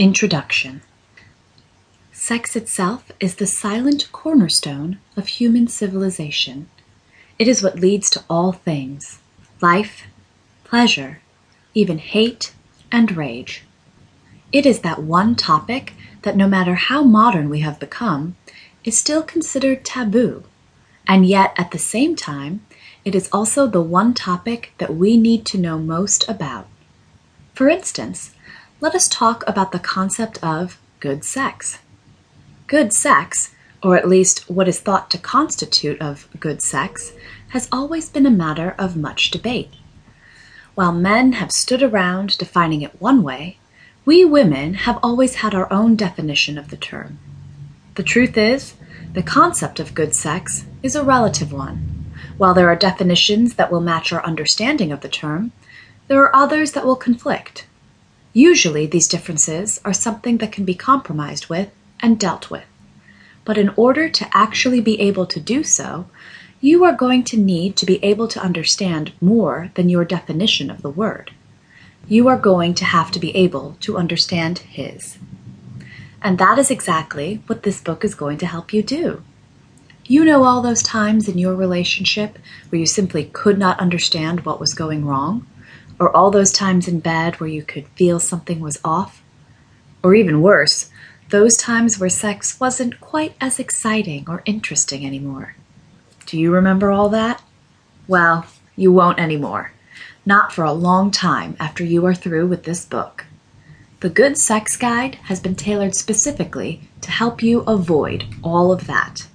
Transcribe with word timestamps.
Introduction 0.00 0.80
Sex 2.10 2.56
itself 2.56 3.12
is 3.20 3.34
the 3.34 3.46
silent 3.46 4.10
cornerstone 4.12 4.98
of 5.14 5.26
human 5.26 5.68
civilization. 5.68 6.70
It 7.38 7.46
is 7.46 7.62
what 7.62 7.78
leads 7.78 8.08
to 8.12 8.24
all 8.30 8.52
things 8.52 9.20
life, 9.60 10.04
pleasure, 10.64 11.20
even 11.74 11.98
hate 11.98 12.54
and 12.90 13.14
rage. 13.14 13.64
It 14.52 14.64
is 14.64 14.78
that 14.78 15.02
one 15.02 15.34
topic 15.36 15.92
that, 16.22 16.34
no 16.34 16.48
matter 16.48 16.76
how 16.76 17.04
modern 17.04 17.50
we 17.50 17.60
have 17.60 17.78
become, 17.78 18.36
is 18.82 18.96
still 18.96 19.22
considered 19.22 19.84
taboo, 19.84 20.44
and 21.06 21.26
yet 21.26 21.52
at 21.58 21.72
the 21.72 21.78
same 21.78 22.16
time, 22.16 22.64
it 23.04 23.14
is 23.14 23.28
also 23.32 23.66
the 23.66 23.82
one 23.82 24.14
topic 24.14 24.72
that 24.78 24.96
we 24.96 25.18
need 25.18 25.44
to 25.44 25.58
know 25.58 25.78
most 25.78 26.26
about. 26.26 26.68
For 27.52 27.68
instance, 27.68 28.32
let 28.82 28.94
us 28.94 29.08
talk 29.08 29.44
about 29.46 29.72
the 29.72 29.78
concept 29.78 30.42
of 30.42 30.80
good 31.00 31.22
sex. 31.22 31.80
Good 32.66 32.94
sex, 32.94 33.54
or 33.82 33.94
at 33.94 34.08
least 34.08 34.48
what 34.48 34.68
is 34.68 34.80
thought 34.80 35.10
to 35.10 35.18
constitute 35.18 36.00
of 36.00 36.28
good 36.40 36.62
sex, 36.62 37.12
has 37.48 37.68
always 37.70 38.08
been 38.08 38.24
a 38.24 38.30
matter 38.30 38.74
of 38.78 38.96
much 38.96 39.30
debate. 39.30 39.74
While 40.74 40.92
men 40.92 41.32
have 41.32 41.52
stood 41.52 41.82
around 41.82 42.38
defining 42.38 42.80
it 42.80 43.02
one 43.02 43.22
way, 43.22 43.58
we 44.06 44.24
women 44.24 44.72
have 44.72 44.98
always 45.02 45.36
had 45.36 45.54
our 45.54 45.70
own 45.70 45.94
definition 45.94 46.56
of 46.56 46.70
the 46.70 46.78
term. 46.78 47.18
The 47.96 48.02
truth 48.02 48.38
is, 48.38 48.74
the 49.12 49.22
concept 49.22 49.78
of 49.78 49.94
good 49.94 50.14
sex 50.14 50.64
is 50.82 50.96
a 50.96 51.04
relative 51.04 51.52
one. 51.52 52.06
While 52.38 52.54
there 52.54 52.68
are 52.68 52.76
definitions 52.76 53.56
that 53.56 53.70
will 53.70 53.82
match 53.82 54.10
our 54.10 54.24
understanding 54.24 54.90
of 54.90 55.02
the 55.02 55.08
term, 55.08 55.52
there 56.08 56.22
are 56.22 56.34
others 56.34 56.72
that 56.72 56.86
will 56.86 56.96
conflict. 56.96 57.66
Usually 58.32 58.86
these 58.86 59.08
differences 59.08 59.80
are 59.84 59.92
something 59.92 60.38
that 60.38 60.52
can 60.52 60.64
be 60.64 60.74
compromised 60.74 61.48
with 61.48 61.70
and 62.00 62.18
dealt 62.18 62.50
with. 62.50 62.64
But 63.44 63.58
in 63.58 63.70
order 63.70 64.08
to 64.08 64.28
actually 64.32 64.80
be 64.80 65.00
able 65.00 65.26
to 65.26 65.40
do 65.40 65.64
so, 65.64 66.06
you 66.60 66.84
are 66.84 66.92
going 66.92 67.24
to 67.24 67.36
need 67.36 67.74
to 67.76 67.86
be 67.86 68.02
able 68.04 68.28
to 68.28 68.40
understand 68.40 69.12
more 69.20 69.70
than 69.74 69.88
your 69.88 70.04
definition 70.04 70.70
of 70.70 70.82
the 70.82 70.90
word. 70.90 71.32
You 72.06 72.28
are 72.28 72.38
going 72.38 72.74
to 72.74 72.84
have 72.84 73.10
to 73.12 73.18
be 73.18 73.34
able 73.34 73.76
to 73.80 73.96
understand 73.96 74.58
His. 74.58 75.18
And 76.22 76.38
that 76.38 76.58
is 76.58 76.70
exactly 76.70 77.42
what 77.46 77.62
this 77.62 77.80
book 77.80 78.04
is 78.04 78.14
going 78.14 78.38
to 78.38 78.46
help 78.46 78.72
you 78.72 78.82
do. 78.82 79.22
You 80.04 80.24
know 80.24 80.44
all 80.44 80.60
those 80.60 80.82
times 80.82 81.28
in 81.28 81.38
your 81.38 81.54
relationship 81.54 82.38
where 82.68 82.80
you 82.80 82.86
simply 82.86 83.24
could 83.24 83.58
not 83.58 83.80
understand 83.80 84.40
what 84.40 84.60
was 84.60 84.74
going 84.74 85.06
wrong? 85.06 85.46
Or 86.00 86.16
all 86.16 86.30
those 86.30 86.50
times 86.50 86.88
in 86.88 86.98
bed 86.98 87.38
where 87.38 87.48
you 87.48 87.62
could 87.62 87.86
feel 87.88 88.18
something 88.18 88.58
was 88.58 88.80
off? 88.82 89.22
Or 90.02 90.14
even 90.14 90.40
worse, 90.40 90.90
those 91.28 91.56
times 91.56 92.00
where 92.00 92.08
sex 92.08 92.58
wasn't 92.58 93.00
quite 93.00 93.34
as 93.40 93.60
exciting 93.60 94.24
or 94.26 94.42
interesting 94.46 95.06
anymore. 95.06 95.54
Do 96.26 96.40
you 96.40 96.50
remember 96.50 96.90
all 96.90 97.10
that? 97.10 97.42
Well, 98.08 98.46
you 98.76 98.92
won't 98.92 99.20
anymore. 99.20 99.72
Not 100.24 100.52
for 100.52 100.64
a 100.64 100.72
long 100.72 101.10
time 101.10 101.56
after 101.60 101.84
you 101.84 102.04
are 102.06 102.14
through 102.14 102.46
with 102.46 102.64
this 102.64 102.84
book. 102.84 103.26
The 104.00 104.08
Good 104.08 104.38
Sex 104.38 104.78
Guide 104.78 105.16
has 105.24 105.38
been 105.38 105.54
tailored 105.54 105.94
specifically 105.94 106.80
to 107.02 107.10
help 107.10 107.42
you 107.42 107.60
avoid 107.60 108.24
all 108.42 108.72
of 108.72 108.86
that. 108.86 109.26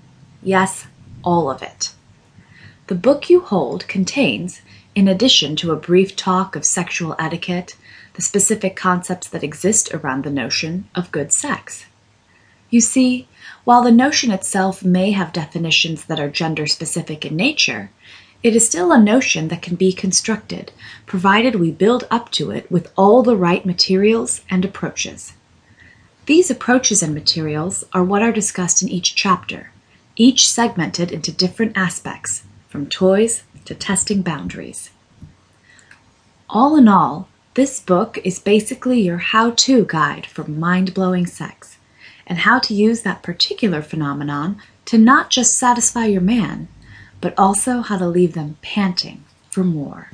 Yes, 0.42 0.88
all 1.24 1.50
of 1.52 1.62
it. 1.62 1.94
The 2.88 2.96
book 2.96 3.30
you 3.30 3.42
hold 3.42 3.88
contains 3.88 4.62
in 4.96 5.10
addition 5.10 5.58
to 5.58 5.72
a 5.72 5.76
brief 5.76 6.16
talk 6.16 6.56
of 6.56 6.64
sexual 6.64 7.16
etiquette, 7.20 7.76
the 8.14 8.22
specific 8.22 8.78
concepts 8.78 9.28
that 9.28 9.44
exist 9.44 9.94
around 9.94 10.24
the 10.24 10.32
notion 10.32 10.88
of 10.96 11.12
good 11.12 11.34
sex. 11.34 11.86
You 12.70 12.80
see, 12.80 13.28
while 13.66 13.84
the 13.84 13.92
notion 13.92 14.32
itself 14.32 14.84
may 14.86 15.12
have 15.12 15.34
definitions 15.34 16.06
that 16.06 16.20
are 16.20 16.30
gender 16.30 16.66
specific 16.66 17.26
in 17.26 17.36
nature, 17.36 17.92
it 18.42 18.56
is 18.56 18.66
still 18.66 18.92
a 18.92 19.02
notion 19.02 19.50
that 19.50 19.62
can 19.62 19.76
be 19.76 19.92
constructed, 19.92 20.72
provided 21.06 21.56
we 21.56 21.72
build 21.72 22.08
up 22.10 22.32
to 22.32 22.52
it 22.52 22.72
with 22.72 22.92
all 22.96 23.22
the 23.22 23.36
right 23.36 23.66
materials 23.66 24.42
and 24.50 24.64
approaches. 24.64 25.34
These 26.26 26.50
approaches 26.50 27.04
and 27.04 27.14
materials 27.14 27.84
are 27.92 28.04
what 28.04 28.22
are 28.22 28.32
discussed 28.32 28.82
in 28.82 28.90
each 28.90 29.14
chapter, 29.16 29.72
each 30.16 30.48
segmented 30.48 31.12
into 31.12 31.32
different 31.32 31.78
aspects, 31.78 32.44
from 32.70 32.88
toys 32.88 33.44
to 33.66 33.76
testing 33.76 34.22
boundaries. 34.22 34.92
All 36.50 36.76
in 36.76 36.88
all, 36.88 37.28
this 37.56 37.80
book 37.80 38.18
is 38.24 38.40
basically 38.40 39.02
your 39.02 39.18
how 39.18 39.52
to 39.52 39.86
guide 39.86 40.26
for 40.26 40.44
mind 40.50 40.94
blowing 40.94 41.26
sex 41.26 41.78
and 42.28 42.40
how 42.40 42.60
to 42.60 42.74
use 42.74 43.02
that 43.02 43.24
particular 43.24 43.82
phenomenon 43.82 44.62
to 44.86 44.98
not 44.98 45.30
just 45.30 45.58
satisfy 45.58 46.06
your 46.06 46.22
man, 46.22 46.68
but 47.22 47.34
also 47.38 47.82
how 47.82 47.98
to 47.98 48.08
leave 48.08 48.34
them 48.34 48.58
panting 48.62 49.24
for 49.50 49.64
more. 49.64 50.12